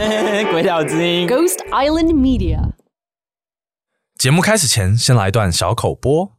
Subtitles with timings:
[0.50, 2.58] 鬼岛之音，Ghost Island Media。
[4.18, 6.32] 节目开始前，先来一段小口播。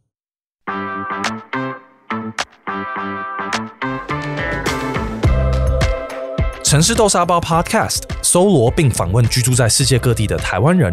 [6.64, 10.92] 城市豆沙包 Podcast 搜罗并访问居住在世界各地的台湾人，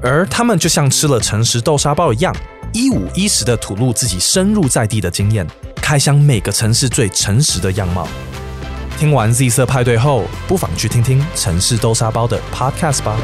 [0.00, 2.32] 而他们就像吃了诚实豆沙包一样，
[2.72, 5.44] 一五一十的吐露自己深入在地的经验，
[5.76, 8.06] 开箱每个城市最诚实的样貌。
[8.96, 13.16] 听完 Z 色派对后，不妨去听听城市豆沙包的 Podcast 吧。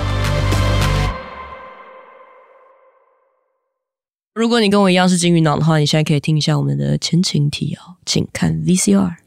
[4.35, 9.15] 如果你跟我一样是金鱼脑的话，你现在可以听一下我们的前情提要，请看 VCR。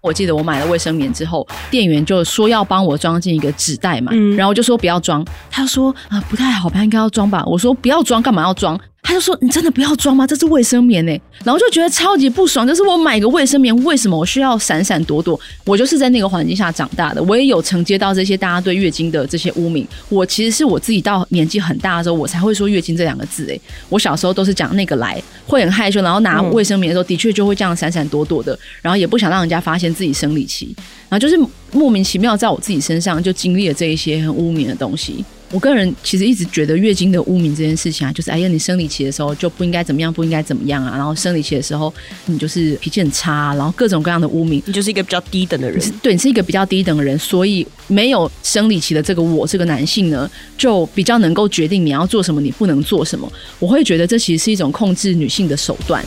[0.00, 7.44] 我记得我买了卫生棉之后，店员就说要帮我装进一个纸袋嘛，嗯、然后我就说不要装，他说啊、呃、不太好吧，应该要装吧。
[7.44, 8.78] 我说不要装，干嘛要装？
[9.08, 10.26] 他就说：“你真的不要装吗？
[10.26, 12.66] 这是卫生棉欸。”然后就觉得超级不爽。
[12.66, 15.40] 就是我买个卫生棉，为什么我需要闪闪躲躲？
[15.64, 19.88] 我就是在那个环境下长大的，我也有承接到这些大家对月经的这些污名。
[20.10, 23.46] 我其实是我自己到年纪很大的时候，我才会说月经这两个字。
[23.46, 30.76] 诶，我小时候都是讲那个来，会很害羞，然后拿卫生棉的时候，的确就会这样闪闪躲躲的，然后也不想让人家发现自己生理期，
[31.08, 31.34] 然后就是
[31.72, 35.24] 莫名其妙在我自己身上就经历了这一些很污名的东西。
[35.50, 41.92] 我个人其实一直觉得月经的污名这件事情啊，就是哎呀，你生理期的时候就不应该怎么样，不应该怎么样啊，然后生理期的时候
[42.26, 53.30] 你就是脾气很差啊，然后各种各样的污名，你就是一个比较低等的人，对，你是一个比较低等的人，所以没有生理期的这个我这个男性呢，就比较能够决定你要做什么，你不能做什么。
[53.58, 56.04] 我会觉得这其实是一种控制女性的手段。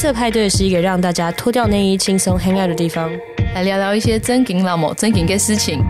[0.00, 3.10] 色派对是一个让大家脱掉内衣、轻松 hang out 的地方，
[3.54, 5.84] 来聊聊一些真金老母、真金的事情。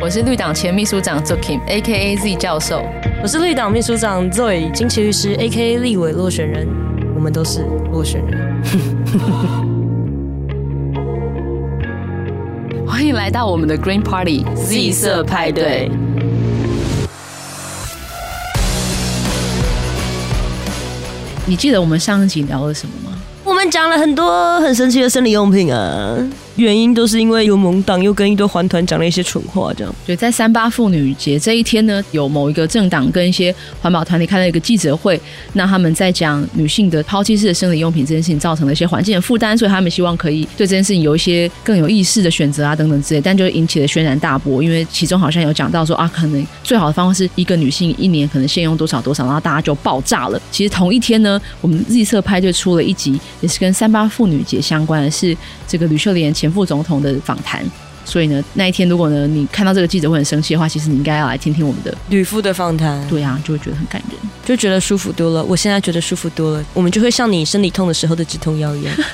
[0.00, 2.84] 我是绿党前秘书长 Zokim，A.K.A Z 教授。
[3.22, 5.78] 我是绿党秘书长 Zoe 金奇律师，A.K.A.
[5.78, 6.66] 立委落选人。
[7.14, 8.60] 我们都是落选人。
[12.84, 15.88] 欢迎来到我们的 Green Party Z 色派对。
[21.48, 23.16] 你记得我们上一集聊了什么吗？
[23.44, 26.16] 我们讲了很多很神奇的生理用品啊。
[26.56, 29.94] 原因都是因为有盟党又跟一堆环团讲了一些蠢话，这样。
[30.06, 35.20] 对，在三八妇女节这一天呢，有某一个政党跟一些环保团体开了一个记者会，
[35.52, 50.40] 那他们在讲女性的抛弃式的生理用品这件事情造成了一些环境的负担，所以他们希望可以对这件事情有一些更有意识的选择啊等等之类，但就引起了轩然大波，因为其中好像有讲到说啊，可能最好的方法是一个女性一年可能限用多少多少，然后大家就爆炸了。
[50.50, 55.36] 其实同一天呢，我们 Z 色派就出了一集，也是跟三八妇女节相关的是
[55.68, 56.45] 这个吕秀莲前。
[56.46, 57.64] 前副总统的访谈，
[58.04, 63.04] 所以呢，那一天如果呢你看到这个记者会很生气的话，其实你应该要来听听我们的吕夫的访谈。
[63.08, 65.44] 对啊，就会觉得很感人，就觉得舒服多了。
[65.44, 68.94] 我现在觉得舒服多了，我们就会像你生理痛的时候的止痛药一样。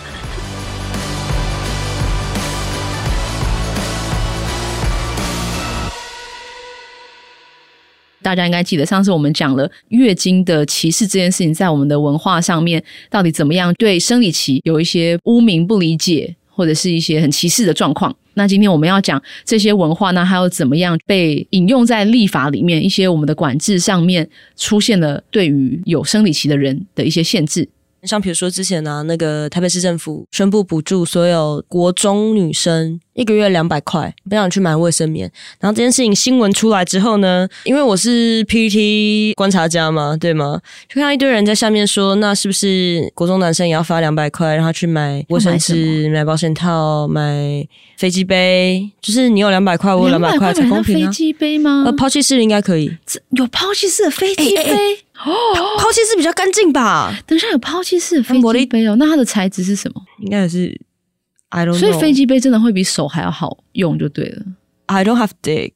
[8.20, 18.14] 大家应该记得，上次我们讲了月经的歧视这件事情，在我们的文化上面到底怎么样，对生理期有一些污名、不理解，或者是一些很歧视的状况。
[18.34, 27.68] 那今天我们要讲这些文化那，还有怎么样被引用在立法里面，一些我们的管制上面出现了对于有生理期的人的一些限制。
[28.06, 35.30] 像比如说之前呢、啊，那个台北市政府宣布补助所有国中女生一个月两百块，不想去买卫生棉。
[35.60, 40.60] 然后这件事情新闻出来之后呢，因为我是 PPT 观察家嘛，对吗？
[40.88, 47.64] 就看到一堆人在下面说，那是不是国中男生也要发两百块，让他去买卫生纸、买保险套、买
[47.96, 48.90] 飞机杯？
[49.00, 51.06] 就是你有两百块，我有两百块才公平啊！
[51.06, 51.84] 飞机杯吗？
[51.86, 52.90] 呃，抛弃式的应该可以，
[53.30, 54.56] 有抛弃式的飞机杯。
[54.56, 55.32] 欸欸欸哦，
[55.78, 57.16] 抛弃式比较干净吧？
[57.26, 60.02] 等一下有抛弃式的飞机杯哦，那它的材质是什么？
[60.20, 60.80] 应该也是
[61.50, 61.74] ，I don't。
[61.74, 64.42] 所以飞机杯真的会比手还要好用就对了。
[64.86, 65.72] I don't have dick。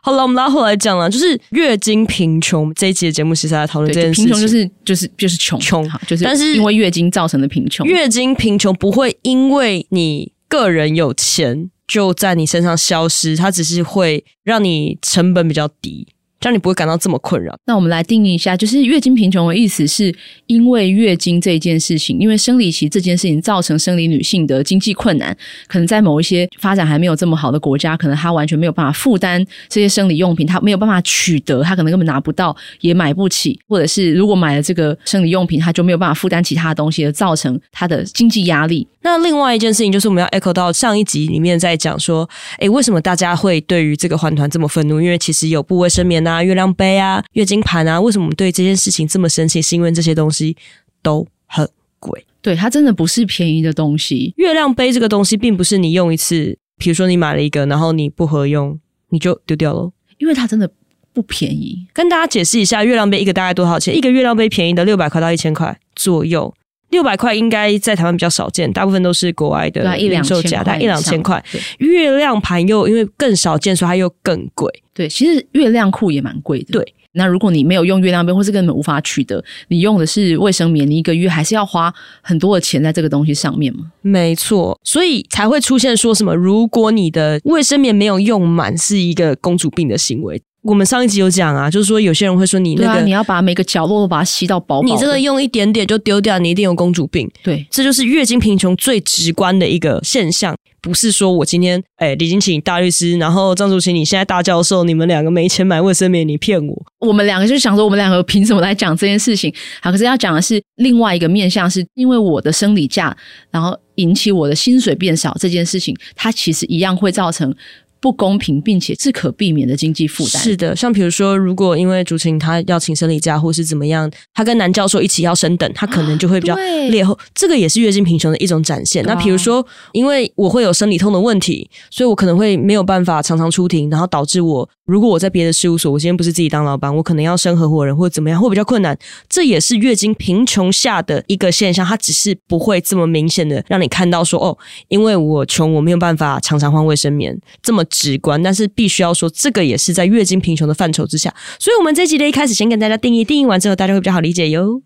[0.00, 4.24] 好了，我们拉回来讲了，就是月经贫穷这一期的节目其实在讨论这件事情。
[4.24, 7.86] 贫穷就是就是就是穷穷，就是但是因为月经造成的贫穷。
[7.86, 16.08] 月经贫穷不会因为你个人有钱就在你身上消失，它只是会让你成本比较低。
[16.40, 17.56] 这样你不会感到这么困扰。
[17.66, 20.14] 那我们来定义一下，就是月经贫穷的意思，是
[20.46, 25.36] 因为月经这一件事情，因为生理期这件事情造成生理女性的经济困难，
[25.66, 38.86] 可能在某一些发展还没有这么好的国家，可能她完全没有办法负担这些生理用品，她没有办法取得，她可能根本拿不到，也买不起，或者是如果买了这个生理用品，她就没有办法负担其他的东西，而造成她的经济压力。
[39.00, 45.00] 那另外一件事情就是我们要 echo 到上一集里面在讲说，诶，为什么大家会对于这个环团这么愤怒？
[45.00, 49.62] 因为其实有布卫生棉啊、月亮杯啊、月经盘啊，为什么我们对这件事情这么生气？
[49.62, 50.54] 是因为这些东西
[51.02, 52.24] 都很贵。
[52.42, 54.32] 对，它真的不是便宜的东西。
[54.36, 58.78] 月亮杯这个东西，并不是你用一次，比如说你买了一个，然后你不合用，
[59.08, 59.90] 你就丢掉了。
[60.18, 60.70] 因为它真的
[61.12, 61.86] 不便宜。
[61.92, 63.96] 跟大家解释一下，月亮杯一个大概多少钱？
[63.96, 66.54] 一个月亮杯便宜的六百块到一千块左右。
[66.90, 71.42] 六百块应该在台湾比较少见，大部分都是国外的零售价，大概一两千块。
[71.78, 74.72] 月亮盘又因为更少见，所以它又更贵。
[74.94, 76.72] 对，其实月亮裤也蛮贵的。
[76.72, 81.92] 对，那如果你没有用月亮杯，或是根本无法取得，你用的是卫生棉，你一个月还是要花
[82.22, 83.92] 很多的钱在这个东西上面嘛？
[84.02, 90.42] 没错，所以才会出现说什么，如果你的卫生棉没有用满，是一个公主病的行为。
[90.68, 97.26] 我们上一集有讲啊，就是说有些人会说你那个，啊、你要把每个角落都把它吸到饱饱，你这个用一点点就丢掉，你一定有公主病。
[97.42, 106.82] 对，这就是月经贫穷最直观的一个现象，不是说我今天哎李金请大律师，然后张竹琴你现在大教授，你们两个没钱买卫生棉，你骗我。
[106.98, 109.50] 我们两个就想说，我们两个凭什么来讲这件事情？
[109.80, 113.16] 好，可是要讲的是另外一个面向，是因为我的生理假，
[113.50, 117.56] 然后引起我的薪水变少这件事情，它其实一样会造成。
[118.00, 120.42] 不公平，并且是可避免的经济负担。
[120.42, 126.54] 是的，像比如说，如果因为竹晴他要请生理假，或是怎么样，他跟男教授一起要升等，他可能就会比较
[126.90, 127.18] 劣后。
[127.34, 129.04] 这个也是月经贫穷的一种展现。
[129.04, 138.96] 那比如说，因为我会有生理痛的问题，所以我可能会没有办法常常出庭，然后导致我如果我在别的事务所，我今天不是自己当老板，我可能要升合伙人或者怎么样，会比较困难。
[139.28, 144.56] 这也是月经贫穷下的一个现象，它只是不会这么明显的让你看到说哦，
[144.86, 147.84] 因为我穷，我没有办法常常换卫生棉这么。
[147.90, 154.82] 直观，但是必须要说，这个也是在月经贫穷的范畴之下，所以，我们这集的一开始先跟大家定义，定义完之后，大家会比较好理解哟。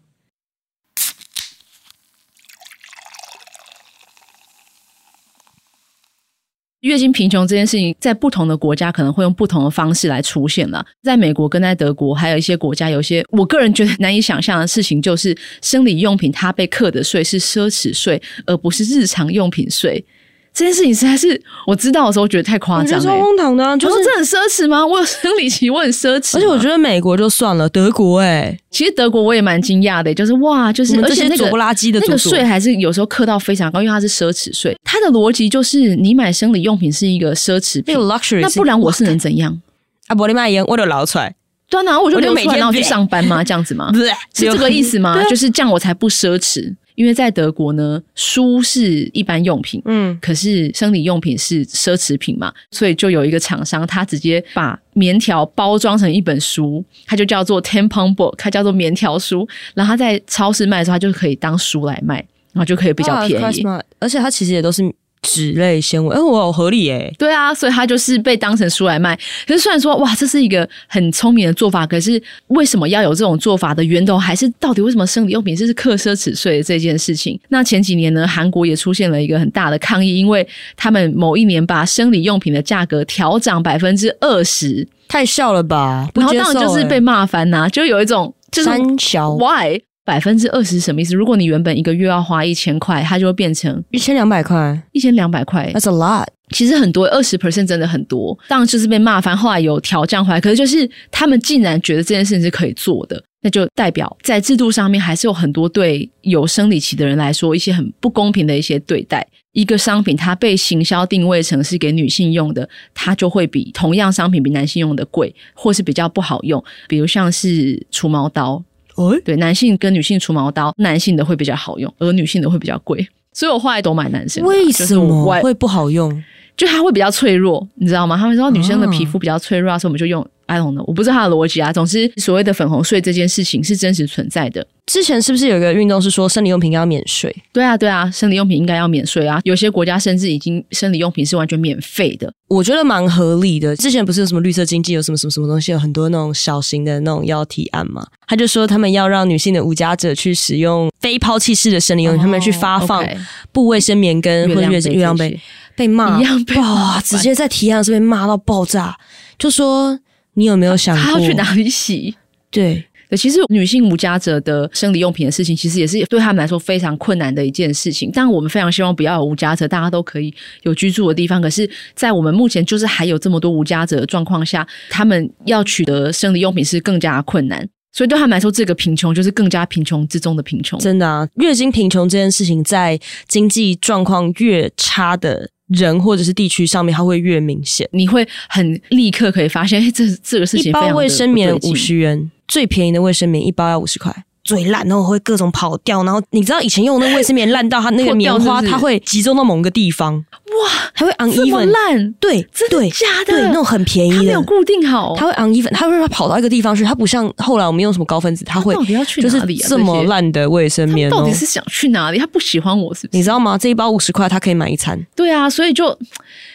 [6.80, 10.84] 月经贫穷这件事情，在不同的国家可能会用不同的方式来出现了。
[11.00, 20.04] 在美国跟在德国，还有一些国家，有些我个人觉得难以想象的事情，就是生理用品它被课的税是奢侈税，而不是日常用品税。
[20.54, 23.74] 这件事情实在是我知道的时候觉得太夸张了，超荒唐的、啊。
[23.76, 24.86] 就是这很奢侈吗？
[24.86, 26.36] 我有生理期，我很奢侈。
[26.36, 34.76] 而且我觉得美国就算了，德国哎、欸，其实德国我也蛮惊讶的，就是哇，就是而且那个不拉几的那个税还是有时候课到非常高，因为它是奢侈税。
[34.84, 39.58] 它的逻辑就是你买生理用品是一个奢侈品，那个 luxury，那不然我是能怎样？
[40.08, 41.34] 啊，不，你买烟我就捞出来，
[41.70, 43.42] 对啊，我就我就每天要去上班吗？
[43.42, 43.90] 这样子吗？
[44.34, 45.18] 是这个意思吗？
[45.30, 46.74] 就是这样我才不奢侈。
[46.94, 62.16] 因为在德国呢，书是一般用品，嗯，可是生理用品是奢侈品嘛，所以就有一个厂商，他直接把棉条包装成一本书，它就叫做 tampon book，它叫做棉条书，然后他在超市卖的时候，它就可以当书来卖，
[62.52, 64.82] 然后就可以比较便宜，啊、而且它其实也都是。
[65.22, 67.14] 脂类纤维，哎，我好合理耶。
[67.16, 69.16] 对啊，所以它就是被当成书来卖。
[69.46, 77.38] 可是虽然说，哇，这是一个很聪明的做法，可是为什么要有这种做法的源头，还是到底为什么生理用品是课奢侈税的这件事情？
[77.48, 80.46] 那前几年呢，韩国也出现了一个很大的抗议，因为
[80.76, 86.08] 他们某一年把生理用品的价格调涨百分之二十，太笑了吧？
[86.14, 89.80] 然后当然就是被骂翻呐、啊，就有一种就是三小 why。
[90.04, 91.14] 百分之二十是什么意思？
[91.14, 95.70] 如果你原本一个月要花一千块，它就会变成一千两百块，一千两百块。
[95.74, 96.26] That's a lot。
[96.50, 98.38] 其实很多，二十 percent 真的很多。
[98.48, 100.40] 当然就是被骂翻，后来有调降回来。
[100.40, 109.26] 可是就是他们竟然觉得这件事情是可以做的，那就代表在制度上面还是有很多对有生理期的人来说一些很不公平的一些对待。
[109.52, 116.62] 一个商品它被行销定位成是给女性用的，它就会比同样商品比男性用的贵，或是比较不好用。
[116.88, 118.62] 比如像是除毛刀。
[118.96, 124.48] 哦，对，男性跟女性除毛刀，男性的会比较好用，而女性的会比较贵，所以我后来都买男生的。
[124.48, 126.22] 为什么会不好用？
[126.56, 128.16] 就它会比较脆弱，你知道吗？
[128.16, 130.26] 他们说女生的皮肤比较脆弱，所以我们就用。
[130.46, 131.72] I don't know，我不知道它的逻辑啊。
[131.72, 134.66] 总之，所谓的粉红税这件事情是真实存在的。
[134.84, 137.34] 之前是不是有一个运动是说生理用品要免税？
[137.54, 139.40] 对啊，对啊，生理用品应该要免税啊。
[139.44, 143.74] 有些国家甚至已经生理用品是完全免费的，我觉得蛮合理的。
[143.76, 148.06] 之前不是有什么绿色经济，有什么什么什么东西，有很多那种小型的那种要提案嘛？
[148.26, 153.06] 他就说他们要让女性的无家者去使用非抛弃式的生理用品，哦、他们去发放
[153.52, 155.38] 不卫生棉跟或者月月亮杯，
[155.76, 157.00] 被骂一样被骂，哇！
[157.00, 158.96] 直接在提案是被骂到爆炸，
[159.38, 159.98] 就说。
[160.34, 162.16] 你有没有想过他要去哪里洗？
[162.50, 162.82] 对。
[163.18, 168.10] 其实女性无家者的生理用品的事情，其实也是对他们来说非常困难的一件事情。
[168.14, 171.38] 但我们非常希望不要有无家者，大家都可以有居住的地方。
[171.42, 177.68] 可是，在我们目前就是还有这么多无家者的状况下，他们要取得生理用品是更加困难。
[177.92, 180.78] 所以对他们来说，这个贫穷就是更加贫穷之中的贫穷。
[180.78, 182.98] 真的啊，月经贫穷这件事情，在
[183.28, 187.88] 经济状况越差的人或者是地区上面，它会越明显。
[187.92, 190.70] 你会很立刻可以发现，哎，这这个事情。
[190.70, 192.30] 一包卫生棉五十元。
[192.48, 194.14] 最便宜的卫生棉一包要五十块，
[194.44, 203.32] 最烂然后会各种跑掉，然后你知道以前用的那卫生棉烂到它那个棉花它会集中到某个地方，哇，它会 uneven 烂，对，真的假的？
[203.32, 209.56] 对，那种很便宜的，它没有固定好，它会 uneven，它会跑到一个地方去，它不像后来我们用什么高分子，它会到底要去哪里？
[209.56, 212.18] 就是这么烂的卫生棉，到底是想去哪里？
[212.18, 213.18] 他不喜欢我是不是？
[213.18, 213.56] 你知道吗？
[213.56, 215.00] 这一包五十块，他可以买一餐。
[215.14, 215.96] 对啊，所以就。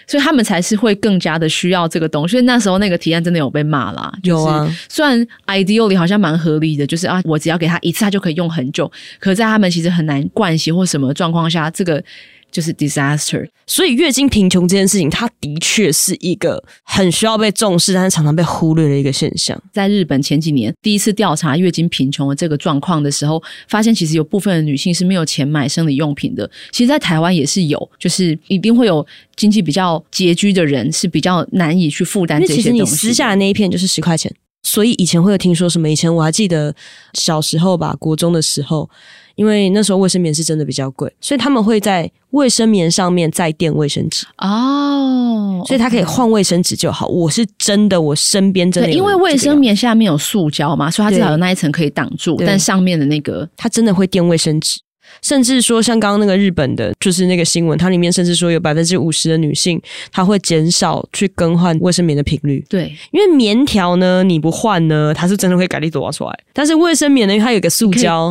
[0.09, 2.31] 所以他们才是会更加的需要这个东西。
[2.31, 4.09] 所以那时候那个提案真的有被骂啦。
[4.23, 8.91] 有啊，虽然 ideally 好像蛮合理的，就是啊，我只要给他一次，他就可以用很久。
[9.19, 12.03] 可在他们其实很难惯习或什么状况下，这个。
[12.49, 19.61] 就是 disaster，所以月经贫穷这件事情，它的确是一个很需要被重视，但是常常被忽略的一个现象。
[19.73, 26.49] 在日本前几年第一次调查月经贫穷的这个状况的时候，发现其实有部分的女性是没有钱买生理用品的。
[26.71, 29.05] 其实，在台湾也是有，就是一定会有
[29.35, 32.63] 经济比较拮据的人是比较难以去负担这些东西。
[32.63, 35.89] 其实你撕下的那一片就是十块钱，所以以前会有听说什么？
[35.89, 36.75] 以前我还记得
[37.13, 38.89] 小时候吧，国中的时候。
[39.35, 47.05] 因为那时候卫生棉是真的比较贵，所以他们会在卫生棉上面再垫卫生纸哦，所以它可以换卫生纸就好。
[47.05, 54.79] 我是真的，我身边真的，因为卫生棉下面有塑胶嘛，所以它至少有那一层可以挡住，但上面的那个它真的会垫卫生纸。
[55.21, 59.81] 甚至说，像刚刚那个日本的，就是那个新闻，它里面甚至说有百分之五十的女性，
[60.11, 62.63] 她会减少去更换卫生棉的频率。
[62.69, 66.39] 对，因为棉条呢，你不换呢，它是真的会改力多出来。
[66.53, 68.29] 但是卫生棉呢，因为它有个塑胶，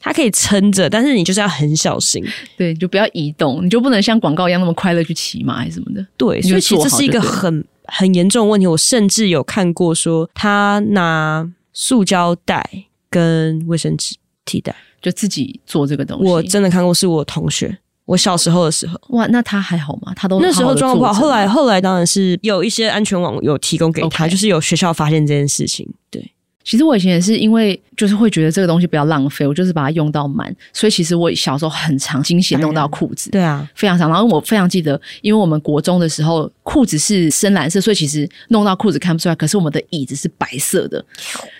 [0.00, 2.24] 它可以撑着，但是你就是要很小心，
[2.56, 6.06] 对，就不要移动，你就不能像广告一样那么快乐去骑马还是什么的。
[6.16, 8.66] 对，所以其实这是一个很很严重的问题。
[8.66, 14.74] 我甚至有看过说，他拿塑胶袋跟卫生纸替代。
[15.02, 20.12] 就自己做这个东西，我真的看过，是我同学，我小时候的时候，哇，那他还好吗？
[20.14, 24.30] 他都那时候状况不好，后来后来当然是有一些安全网有提供给他，Okay.
[24.30, 26.32] 就是有学校发现这件事情，对。
[26.64, 30.54] 其实我以前也是因为就是会觉得这个东西不要浪费，我就是把它用到满。
[30.72, 34.08] 所以其实我小时候很常惊喜弄到裤子，对啊，非常常。
[34.08, 39.34] 然后我非常记得，因为我们国中的时候裤子是深蓝色，所以其实弄到裤子看不出来。
[39.34, 41.04] 可是我们的椅子是白色的，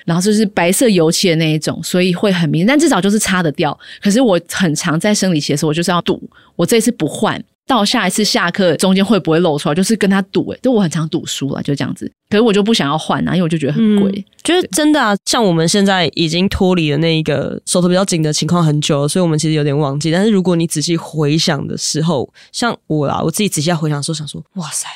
[0.04, 2.66] 然后就是白色油漆的那一种，所以会很明显。
[2.66, 3.76] 但至少就是擦得掉。
[4.00, 6.22] 可是我很常在生理期的时候，我就是要赌，
[6.56, 7.42] 我这次不换。
[7.66, 9.74] 到下一次下课中间会不会露出来？
[9.74, 12.10] 就是跟他赌诶、欸，就我很常赌输了，就这样子。
[12.28, 14.10] 可是我就不想要换啊，因为我就觉得很贵。
[14.14, 20.10] 嗯，就是真的啊，像我们现在已经脱离了那一个手头比较紧的情况很久了，所以我们其实有点忘记。
[20.10, 24.88] 但是如果你仔细回想的时候，像我啦，我自己仔细回想的时候，想说，哇塞，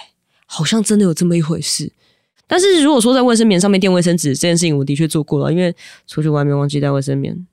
[0.47, 1.93] 好像真的有这么一回事。
[2.49, 5.75] 但是如果说在卫生棉上面垫卫生纸这件事情，我的确做过了，因为
[6.07, 7.47] 出去外面忘记带卫生棉。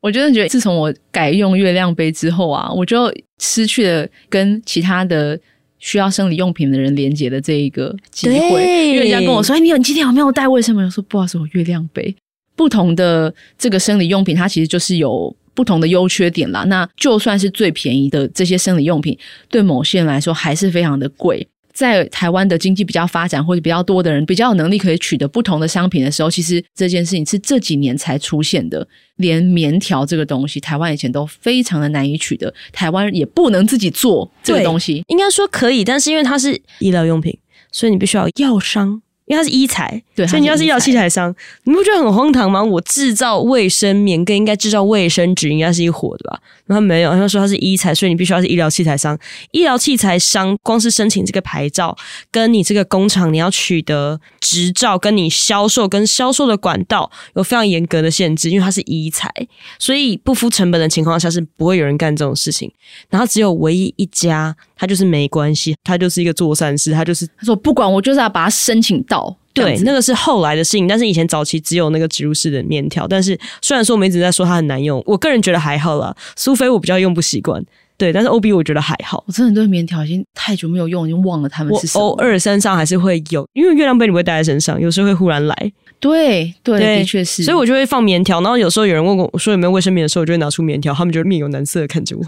[0.00, 5.38] 我真的觉得，自从我改用月亮杯之后啊，我就失去了跟其他的
[5.78, 8.36] 需要生理用品的人连接的这一个机会。
[8.36, 12.14] 因为人家跟我说：“哎，你有你今天有没有带卫生棉？”我说：“不好意思，我月亮杯。”
[12.54, 16.64] 不同的这个生理用品，它其实就是有不同的优缺点啦。
[16.64, 19.16] 那就算是最便宜的这些生理用品，
[19.48, 21.46] 对某些人来说还是非常的贵。
[21.78, 28.84] 在台湾的经济比较发展或者比较多的人比较有能力可以取得不同的商品的时候，其实这件事情是这几年才出现的。
[29.18, 35.04] 连棉条这个东西，台湾以前都非常的难以取得，台湾也不能自己做这个东西。
[35.06, 37.38] 应该说可以，但是因为它是医疗用品，
[37.70, 39.00] 所以你必须要药商。
[39.28, 41.32] 因为它是医材，对，所以你要是医疗器材商，
[41.64, 42.64] 你不觉得很荒唐吗？
[42.64, 46.40] 我制造卫生棉跟应该制造卫生纸应该是一伙的吧？
[46.66, 49.18] 然后没有，他说他是医材，所以你必须要是医疗器材商。
[49.52, 51.96] 医疗器材商光是申请这个牌照，
[52.30, 59.30] 跟你这个工厂你要取得执照，跟你销售跟销售的管道有非常严格的限制，因为它是医材，
[59.78, 62.72] 所以不付成本的情况下是不会有人干这种事情。
[63.10, 64.56] 然后只有唯一一家。
[64.80, 69.17] 他就是没关系，他就是一个做善事，他就是他说不管我就是要把它申请到，
[69.62, 77.64] 对，那个是后来的事情，但是以前早期只有那个植入式的棉条，但是虽然说我们一直在说它很难用，我个人觉得还好啦，苏菲我比较用不习惯，
[77.96, 82.04] 对，但是 OB 我觉得还好，我真的对棉条已经太久没有用，已经忘了他们是什么。
[82.04, 92.24] 我偶尔身上还是会有，因为月亮杯你不会带在身上，有时候会忽然来，对对，对的确是，所以我就会放棉条，然后有时候有人问我说有没有卫生棉的时候，我就会拿出棉条，他们就面有难色的看着我。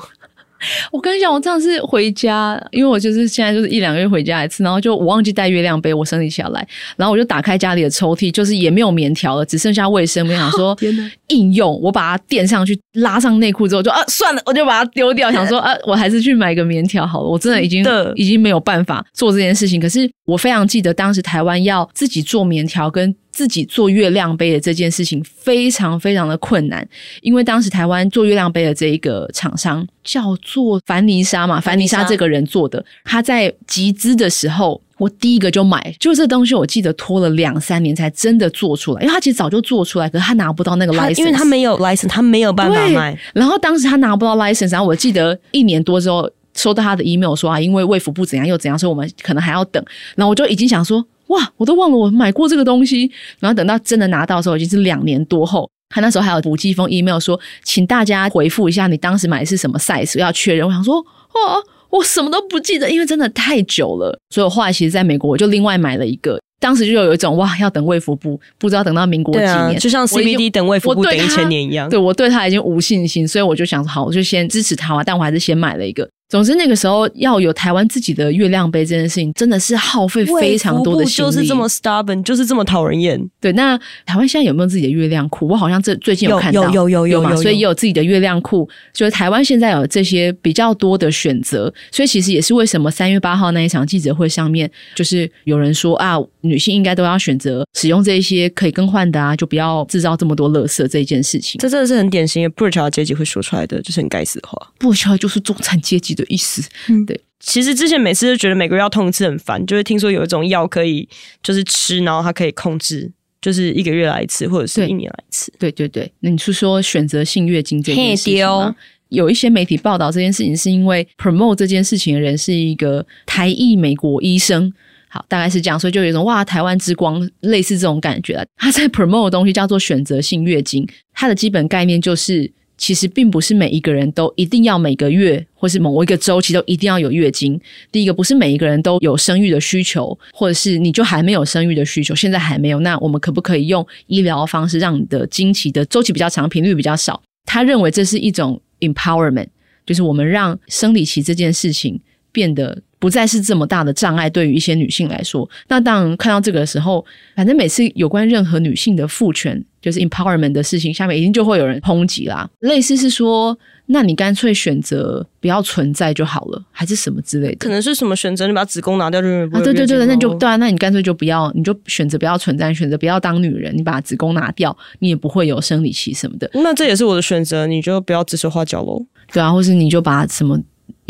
[0.93, 10.77] 我跟你讲，我上次回家，因为我就是现在就是一两个月回家一次，然后就我忘记带月亮杯，我生理期要来，然后我就打开家里的抽屉，就是也没有棉条了，只剩下卫生棉，想说
[11.29, 19.81] 应用，我把它垫上去，拉上内裤之后就啊算了，我就把它丢掉，想说 啊我还是去买个棉条好了，我真的已经已经没有办法做这件事情。
[19.81, 23.15] 可是我非常记得当时台湾要自己做棉条跟。
[23.33, 26.87] 自己做月亮杯的这件事情非常非常的困难，
[27.23, 43.17] 因为当时台湾做月亮杯的这一个厂商叫做凡妮莎嘛，凡妮莎这个人做的，他在集资的时候，我第一个就买，就这东西，我记得拖了两三年才真的做出来，因为他其实早就做出来，可是他拿不到那个 license，因为他没有 license，他没有办法卖。
[43.33, 49.83] 然后当时他拿不到 license，然后我记得一年多之后收到他的 email 说啊，因为卫福部怎样又怎样，所以我们可能还要等。
[50.17, 51.07] 然后我就已经想说。
[51.31, 53.11] 哇，我都忘了我买过这个东西，
[53.41, 55.69] 然后等到真的拿到的时候，已经是两年多后。
[55.93, 60.65] 他那时候还有补寄封 email 说，请大家回复一下你当时买的是什么 size，要确认。
[60.65, 61.61] 我想说，哦，
[61.91, 64.17] 我什么都不记得，因为真的太久了。
[64.31, 66.41] 所以我后来其实在美国，我就另外买了一个。
[66.61, 71.89] 当时就有一种哇，要等卫福部，不知道等到民国几年，啊、就像 CBD 等卫福部等一千年一样。
[71.89, 75.03] 对，我对他已经无信心，所以我就想好，我就先支持他嘛。
[75.03, 76.09] 但我还是先买了一个。
[76.29, 81.29] 总之，那个时候要有台湾自己的月亮杯这件事情，真的是耗费非常多的心力。
[81.29, 83.21] 就是这么 stubborn，就是这么讨人厌。
[83.41, 83.77] 对，那
[84.07, 85.49] 台湾现在有没有自己的月亮库？
[85.49, 88.69] 我好像这最近有看到，有有有有有，所以也有自己的月亮库。
[88.95, 96.17] 就是台湾现在有这些比较多的选择，所以其实也是为什么三月八号那一场记者会上面，就是有人说啊，
[96.51, 101.59] 女性应该都要选择使用这些可以更换的啊，就不要制造这么多垃圾这一件事情。
[101.61, 104.73] 这真的是很典型的布尔乔亚阶级会说出来的，就是很该死的话。
[104.79, 106.63] 布尔乔亚就是中产阶级的意思。
[106.89, 111.09] 嗯对，其实之前每次都觉得每个月要痛一次很烦，就是听说有一种药可以
[111.43, 115.53] 就是吃，然后它可以控制，就是一个月来一次或者是一年来一次。
[115.59, 118.75] 对对对，那你是说选择性月经这件事情吗？
[119.11, 124.73] 有一些媒体报道这件事情，是因为 promote 这件事情的人是一个台裔美国医生，
[125.11, 128.47] 好，大概是这样，所以就有一种哇，台湾之光类似这种感觉了。
[128.57, 132.51] 他在 promote 的东西叫做选择性月经，它的基本概念就是。
[132.81, 137.61] 其实并不是每一个人都一定要每个月或是某一个周期都一定要有月经。
[137.93, 142.81] 第一个，不是每一个人都有生育的需求，或者是你就还没有生育的需求，现在还没有。
[142.81, 147.23] 那我们可不可以用医疗方式让你的经期的周期比较长，频率比较少？
[147.45, 149.49] 他认为这是一种 empowerment，
[149.85, 152.01] 就是我们让生理期这件事情
[152.33, 152.81] 变得。
[153.01, 155.49] 不再是这么大的障碍，对于一些女性来说。
[155.67, 162.49] 那当然看到这个的时候，反正每次有关任何女性的赋权，就是 empowerment 的事情，下面一定就会有人抨击啦。
[162.61, 167.57] 类似是说，那你干脆选择不要存在就好了，还是什么之类的？
[167.57, 168.47] 可能是什么选择？
[168.47, 169.61] 你把子宫拿掉就啊？
[169.65, 170.57] 对对对，那就对啊。
[170.57, 176.51] 那你干脆就不要，你就选择不要存在，选择不要当女人，你把子宫拿掉，你也不会有生理期什么的。
[176.53, 179.03] 那这也是我的选择，你就不要指手画脚喽。
[179.33, 180.61] 对啊，或是你就把什么。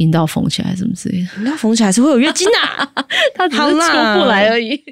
[0.00, 3.04] 阴道缝起来什么之类的，阴道缝起来是会有月经的，
[3.36, 4.82] 他只是出不来而已。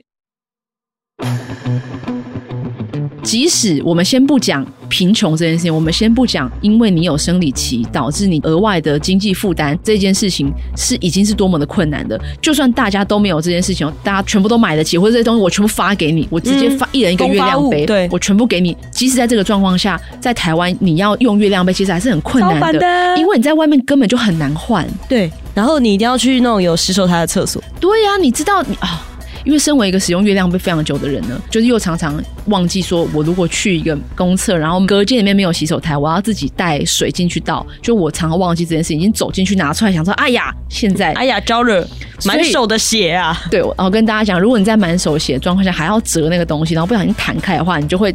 [3.28, 12.18] 即使我们先不讲贫穷这件事情，我们先不讲，因为你有生理期导致你额外的经济负担这件事情是已经是多么的困难的。
[12.40, 18.74] 就算大家都没有这件事情，大家全部都买得起，或者这些东西我全部发给你，我直接发一人一个月亮杯，对，我全部给你。
[18.90, 24.88] 即使在这个状况下，在台湾你要用月亮杯，其实还是很困难的，的因为你在外面根本就很难换。
[25.06, 27.62] 对，然后你一定要去那种有洗手台的厕所。
[27.78, 29.04] 对呀、啊，你知道你啊。
[29.44, 37.66] 因为身为一个使用月亮杯非常久的人呢，就是又常常忘记说，我如果去一个公厕，然后隔间里面没有洗手台，我要自己带水进去倒。
[37.82, 41.86] 就我常常忘记这件事，已经走进去拿出来，想说，哎呀，现在 哎呀，招惹
[42.24, 43.40] 满手的血啊！
[43.50, 48.14] 对，然后跟大家讲，如果你在满手血状况下还要折那个东西，然后不小心弹开的话，你就会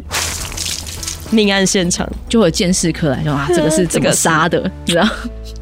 [1.30, 5.08] 命案现场，就会有鉴识科来说啊， 这个是怎么杀的，你知道？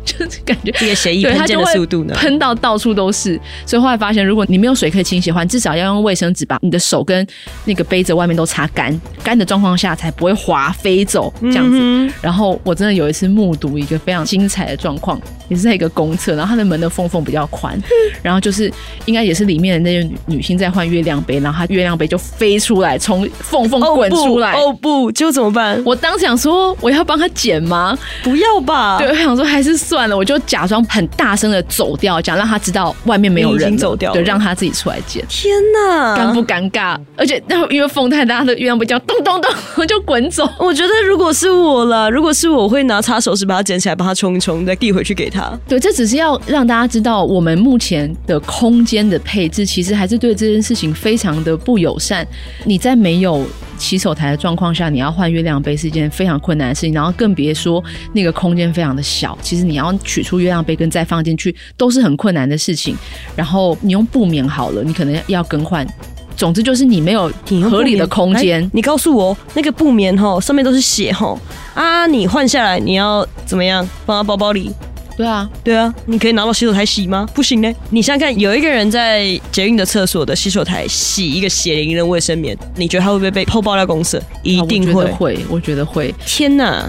[0.05, 3.41] 就是感觉这个血液喷溅的速度呢，喷到到处都是。
[3.65, 7.25] 所以后来发现，如果你没有水可以清洗的话，至少要用卫生纸把你的手跟
[7.65, 11.79] 那个杯子外面都擦干，干的状况下才不会滑飞走这样子。
[11.81, 17.81] 嗯、然后我真的有一次目睹一个非常精彩的状况，也是在一个公厕，然后它的门的缝缝比较宽，
[18.23, 18.73] 然后就是
[19.05, 24.53] 应该也是里面的那些女女性在换月亮杯，然后她月亮杯就飞出来，从缝缝滚出来。
[24.53, 25.81] 哦不，就、哦、怎么办？
[25.85, 27.97] 我当时想说，我要帮她捡吗？
[28.23, 28.99] 不要吧。
[28.99, 29.73] 对，我想说还是。
[29.93, 35.23] 算了，我就假装很大声的走掉，讲让他知道外面没有人，走掉，对，让他自己出来捡。
[35.29, 36.99] 天哪，尴不尴尬？
[37.15, 40.49] 而且那因为风太大，的月亮杯这样咚咚咚我 就滚走。
[40.59, 45.53] 我觉得如果是我了，如果是我，我会拿擦手纸把它捡起来，把它冲一冲，再递回去给他。
[45.69, 52.27] 对，这只是要让大家知道，我们目前的空间的配置其实还是对这件事情非常的不友善。
[52.65, 53.45] 你在没有
[53.77, 62.95] 洗手台的状况下，你要换月亮杯是一件非常困难的事情，然后更别说那个空间非常的小，其实你要取出月亮杯跟再放进去都是很困难的事情。
[63.35, 65.87] 然后你用布棉好了，你可能要更换。
[66.35, 67.31] 总之就是你没有
[67.71, 68.69] 合理的空间。
[68.73, 71.39] 你告诉我那个布棉哈上面都是血哈
[71.75, 74.71] 啊，你换下来你要怎么样放到包包里？
[75.15, 77.29] 对啊，对啊，你可以拿到洗手台洗吗？
[77.35, 77.71] 不行呢。
[77.91, 84.21] 你想想看，有一个人在捷运的厕所的洗手台洗一个血淋淋的卫生棉，你觉得他会不会被破爆料公司？
[84.43, 86.13] 一定会，啊、会，我觉得会。
[86.25, 86.89] 天哪！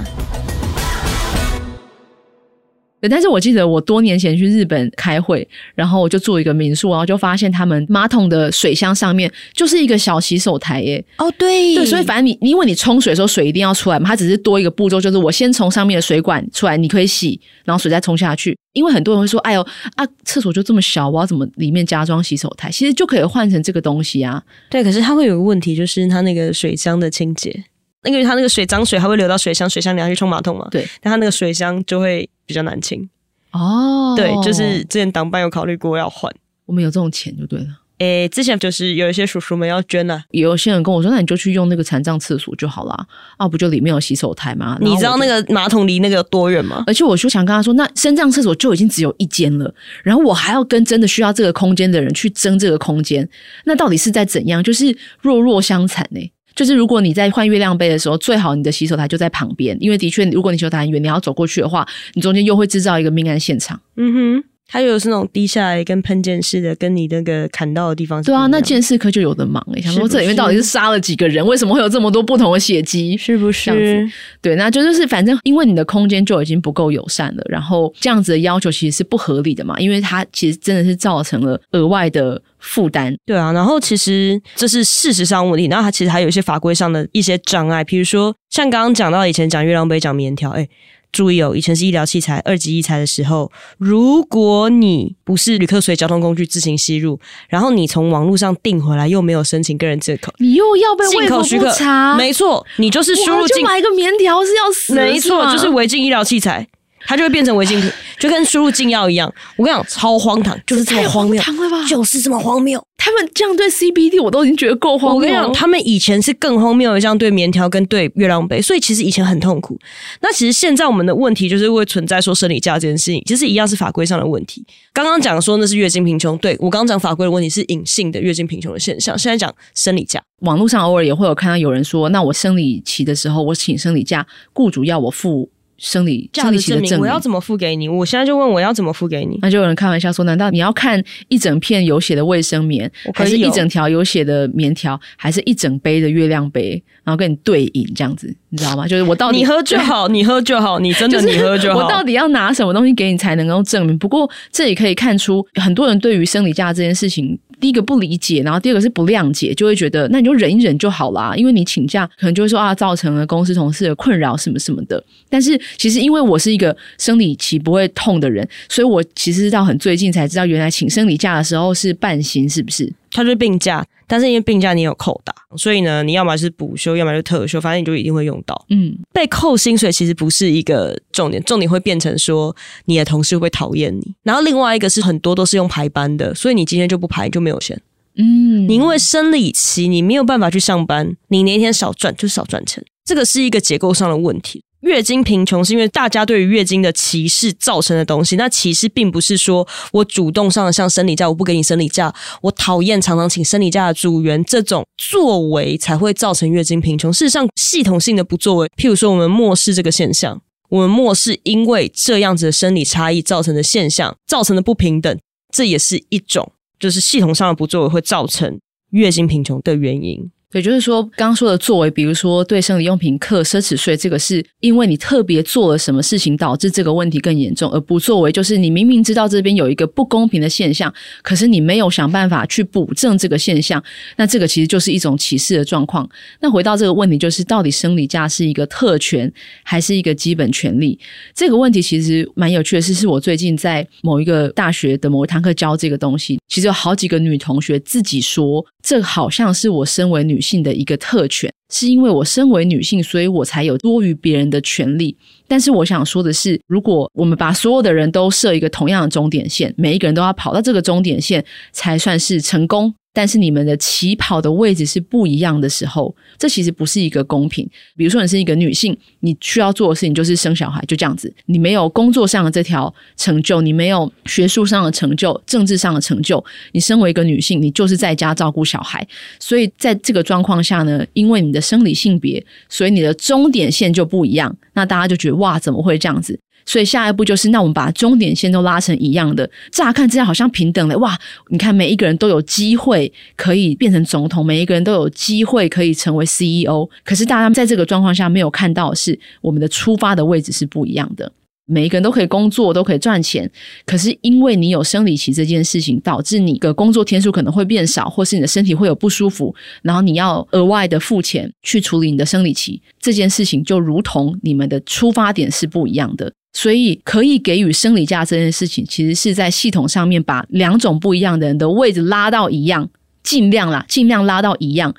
[3.03, 11.03] 对，但是我记得我多年前去日本开会，然后我就住一个民宿，然后就发现他们马桶的水箱上面就是一个小洗手台耶。
[11.17, 18.57] 哦，对，对，所以反正你因为你冲水的时候水一定要出来嘛，它只是多一个步骤，就是我先从上面的水管出来，你可以洗，然后水再冲下去。
[18.71, 19.61] 因为很多人会说，哎呦
[19.97, 22.71] 啊，厕所就这么小，我要怎么里面加装洗手台？
[22.71, 24.41] 其实就可以换成这个东西啊。
[24.69, 27.65] 对，可是它会有个问题，就是它那个水箱的清洁。
[28.03, 30.67] 那个它那个水脏水还会流到水箱，水箱你要去冲马桶嘛？
[30.71, 33.09] 对，但它那个水箱就会比较难清。
[33.51, 36.33] 哦，对，就是之前党办有考虑过要换，
[36.65, 37.65] 我们有这种钱就对了。
[37.99, 44.77] 诶，之前就是有一些叔叔们要捐了，有些人跟我说，那你就去用那个残障厕所就好了，啊，不就里面有洗手台吗？
[44.81, 46.83] 你知道那个马桶离那个有多远吗？
[46.87, 53.29] 而且我就想跟他说，那身障厕所就已经只有一间了，然后我还要跟真的需要这个空间的人去争这个空间，
[53.65, 54.61] 那到底是在怎样？
[54.61, 56.31] 就是弱弱相残呢、欸。
[56.55, 63.79] 就是如果你在换月亮杯的时候，最好你的洗手台就在旁边，因为的确，如果你洗手台很远，你要走过去的话，你中间又会制造一个命案现场。
[63.95, 68.23] 嗯哼，它又是那种滴下来跟喷溅式的，跟你那个砍到的地方。
[68.23, 71.45] 对啊，那剑士科就有的忙诶、欸，想说这里面到底是杀了几个人？
[71.45, 73.15] 为什么会有这么多不同的血迹？
[73.17, 73.65] 是不是？
[73.69, 74.13] 这样子。
[74.41, 82.41] 对，那就是反正因为你的空间就已经不够友善了，然后这样子的要求其实是不合理的嘛，因为它其实真的是造成了额外的。
[82.65, 83.13] 负担。
[83.25, 90.65] 对啊，然后其实这是事实上问题，然后它其实还有一些法规上的一些障碍，比如说像刚刚讲到以前讲月亮杯讲棉条，哎，
[91.13, 106.67] 注意哦，以前是医疗器材二级医材的时候，如果你不是旅客随交通工具自行吸入，然后你从网络上订回来又没有申请个人进口，你又要被进口许可查，没错，你就是输入进就买一个棉条是要死，没错，就是违禁医疗器材。
[107.05, 109.31] 它就会变成违禁品，就跟输入禁药一样。
[109.57, 111.85] 我跟你讲，超荒唐，就是这么荒谬，荒唐了吧？
[111.87, 112.81] 就是这么荒谬。
[112.97, 115.15] 他们这样对 CBD，我都已经觉得够荒谬。
[115.15, 119.77] 我跟你讲，他们以前是更荒谬的，这样对棉条跟对月亮杯，所以其实以前很痛苦。
[120.21, 124.65] 那其实现在我们的问题就是会存在说生理假这件事情，其实一样是法规上的问题。
[124.93, 129.17] 刚刚讲说那是月经贫穷，对，我刚刚讲法规的问题是隐性的月经贫穷的现象。
[129.17, 135.49] 现在讲生理假，网络上偶尔也会有看到有人说，那我生理期的时候我请生理假，雇主要我付。
[135.83, 137.89] 生理生理期的证明，我要怎么付给你？
[137.89, 139.37] 我现在就问我要怎么付给你？
[139.41, 146.81] 那就有人开玩笑说：难道你要看一整片有血的卫生棉，还是一整条有血的棉条，还是一整杯的月亮杯？
[147.03, 148.87] 然后跟你对饮这样子，你知道吗？
[148.87, 151.79] 就是我到底你喝就好，你喝就好，你真的你喝就好。
[151.79, 153.97] 我到底要拿什么东西给你才能够证明？
[153.97, 157.37] 不过这也可以看出很多人对于生理假这件事情。
[157.59, 165.01] 第一个不理解，然后第二个是不谅解，就会觉得那你就忍一忍就好啦，因为你请假可能就会说啊，造成了公司同事的困扰什么什么的。
[165.29, 172.91] 但是其实因为我是一个生理期不会痛的人，所以我其实是到很最近才知道，原来请生理假的时候是半薪，是不是？
[173.11, 178.63] 它就是病假，但是因为病假你有扣打，所以呢，你要么是补休，要么是特休，反正你就一定会用到。
[178.69, 184.13] 嗯，被扣薪水其实不是一个重点，重点会变成说你的同事会讨厌你。
[184.21, 187.81] 然后另外一个是很多都是用排班的，所以你今天就不排就没有钱。
[188.15, 194.63] 嗯，你因为生理期你没有办法去上班，你那天少赚就少赚钱，这个是一个结构上的问题。
[194.83, 198.35] 月经贫穷是因为大家对于月经的歧视造成的东西。
[198.35, 207.11] 那歧视并不是说我主动上的像生理假，我不给你生理假，我讨厌常常请生理假的组员这种作为才会造成月经贫穷。
[207.11, 215.17] 事实上，系统性的不作为，譬如说我们漠视这个现象，我们漠视因为这样子的生理差异造成的现象，造成的不平等，
[215.53, 218.59] 这也是一种就是系统上的不作为会造成
[218.91, 220.29] 月经贫穷的原因。
[220.53, 233.83] 也就是说，刚刚说的作为，比如说对生理用品课奢侈税，这个是因为你特别做了什么事情导致这个问题更严重，而不作为就是你明明知道这边有一个不公平的现象，可是你没有想办法去补正这个现象，
[234.17, 236.07] 那这个其实就是一种歧视的状况。
[236.41, 239.31] 那回到这个问题，就是到底生理假是一个特权
[239.63, 240.99] 还是一个基本权利？
[241.33, 255.17] 这个问题其实蛮有趣的是，是我最近在某一个大学的某一堂课教这个东西，其实有好几个女同学自己说，这好像是我身为女性的一个特权，是因为我身为女性，所以我才有多于别人的权利。
[255.47, 267.69] 但是我想说的是，如果我们把所有的人都设一个同样的终点线，每一个人都要跑到这个终点线才算是成功，但是你们的起跑的位置是不一样的时候，这其实不是一个公平。
[267.95, 271.31] 比如说，你是一个女性，你需要做的事情就是生小孩，就这样子。
[271.45, 279.07] 你没有工作上的这条成就，你没有学术上的成就、政治上的成就，你身为一个女性，你就是在家照顾小孩。
[279.39, 284.55] 所以在这个状况下呢，因为你的生理性别，所以你的终点线就不一样。
[284.73, 286.39] 那大家就觉得哇，怎么会这样子？
[286.65, 291.17] 所以下一步就是，那我们把终点线都拉成一样的，乍看之下好像平等了哇！
[291.49, 296.89] 你看每一个人都有机会可以变成总统，每一个人都有机会可以成为 CEO。
[297.03, 301.31] 可是大家在这个状况下没有看到是，我们的出发的位置是不一样的。
[301.65, 303.49] 每一个人都可以工作，都可以赚钱，
[303.85, 316.33] 可是因为你有生理期这件事情，导致你的工作天数可能会变少，或是你的身体会有不舒服，然后你要额外的付钱去处理你的生理期这件事情，就如同你们的出发点是不一样的。
[316.55, 322.87] 所以，可以给予生理假这件事情，其实是在系统上面把两种不一样的人的位置拉到一样，
[323.23, 324.93] 尽量啦，尽量拉到一样。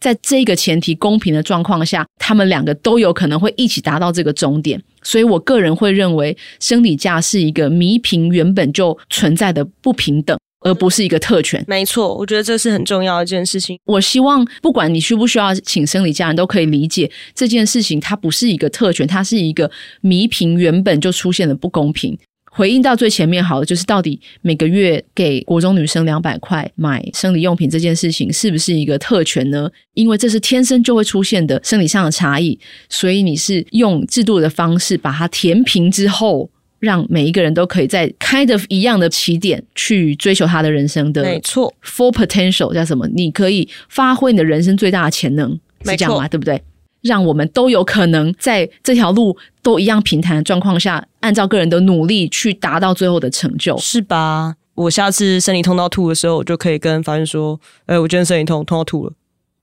[0.00, 4.82] 在这个前提公平的状况下，他们两个都有可能会一起达到这个终点。
[5.02, 10.36] 所以我个人会认为，生理假是一个弥平原本就存在的不平等。
[10.62, 13.78] 而不是一个特权，没错，我觉得这是很重要的一件事情。
[13.86, 19.70] 我希望不管你需不需要请生理假，人都可以理解这件事情，它不是一个特权，它是一个
[20.02, 22.18] 弥平原本就出现的不公平。
[22.50, 29.70] 回应到最前面，好的就是到底每个月给国中女生两百块买生理用品这件事情，是不是一个特权呢？
[29.94, 32.58] 因为这是天生就会出现的生理上的差异，
[32.88, 36.50] 所以你是用制度的方式把它填平之后。
[36.80, 43.06] 让每一个人都可以在 kind of 一样的起点去追求他的人生的，没错，full potential 叫什么？
[43.08, 45.50] 你可以发挥你的人生最大的潜能，
[45.84, 46.26] 是这样吗？
[46.26, 46.58] 对不对？
[47.02, 54.56] 让我们都有可能在这条路都一样平坦的状况下，按照个人的努力去达到最后的成就，是吧？
[54.74, 59.12] 我下次生理痛到吐的时候，我就可以跟法院说：“哎，我今天生理痛，痛到吐了。”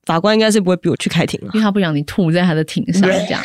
[0.06, 3.44] 法官应该是不会逼我去开庭了，因为他不想你吐在他的庭上，这样。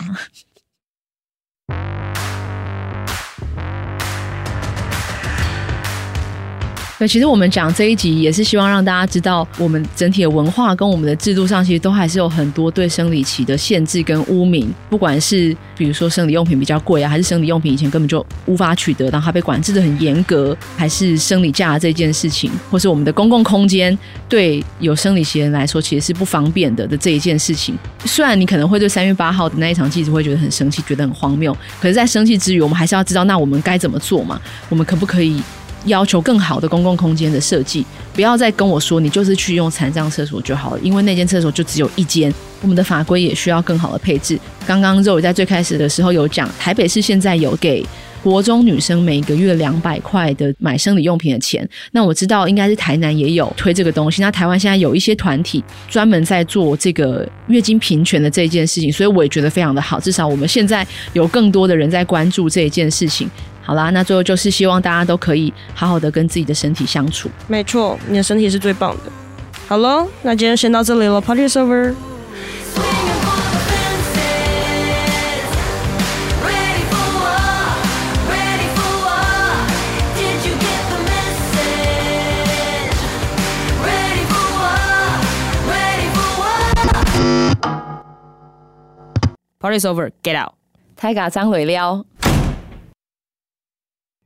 [7.02, 14.72] 对其实我们讲这一集也是希望让大家知道，我们整体的文化跟我们的制度上，其实都还是有很多对生理期的限制跟污名。
[14.88, 27.76] 不管是比如说生理用品比较贵啊，还是生理用品以前根本就无法取得，然后它被管制得很严格，还是生理假这件事情，或是我们的公共空间对有生理期的人来说其实是不方便的的这一件事情。
[28.04, 34.40] 虽然你可能会对三月八号的那一场记者会觉得很生气，觉得很荒谬，可是，在生气之余，我们还是要知道，那我们该怎么做嘛？
[34.68, 35.42] 我们可不可以？
[35.86, 42.32] 要求更好的公共空间的设计，不要再跟我说你就是去用残障厕所就好了，因为那间厕所就只有一间。
[42.60, 44.38] 我们的法规也需要更好的配置。
[44.64, 47.84] 刚刚肉在最开始的时候有讲，台北市现在有给
[48.22, 51.68] 国中女生每个月两百块的买生理用品的钱。
[51.90, 54.22] 那我知道应该是台南也有推这个东西。
[54.22, 59.98] 那台湾现在有一些团体专门在做这个月经平权的这件事情，所以我也觉得非常的好。
[59.98, 63.28] 至少我们现在有更多的人在关注这一件事情。
[63.64, 67.30] 好啦，那最后就是希望大家都可以好好的跟自己的身体相处。
[67.46, 69.12] 没错，你的身体是最棒的。
[69.68, 71.94] 好喽，那今天先到这里了，Party is over。
[89.60, 90.54] Party is over，get out。
[90.96, 92.04] 太嘎张尾撩。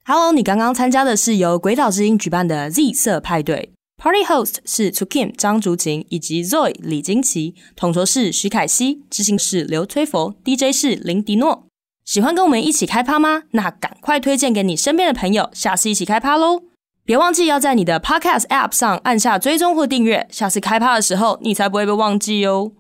[0.09, 11.67] Hello，你刚刚参加的是由鬼岛之音举办的 Z 色派对，Party Host 是 Tukim 张竹琴以及 Zoe 李金奇，统筹是徐凯熙，执行是刘崔佛，DJ 是林迪诺。
[12.05, 13.43] 喜欢跟我们一起开趴吗？
[13.51, 16.63] 那赶快推荐给你身边的朋友，下次一起开趴喽！
[17.05, 22.71] 别忘记要在你的 Podcast App 上按下追踪或订阅，下次开趴的时候你才不会被忘记哦。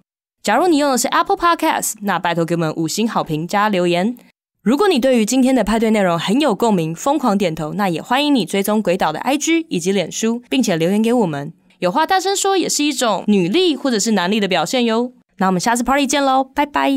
[0.44, 4.16] 假如你用的是 Apple Podcast，那拜托给我们五星好评加留言。
[4.66, 11.52] 如果你对于今天的派对内容很有共鸣，疯狂点头，那也欢迎你追踪鬼岛的 IG 以及脸书，并且留言给我们。
[11.78, 15.12] 有话大声说也是一种女力或者是男力的表现哟。
[15.36, 16.90] 那我们下次 party 见喽，拜拜。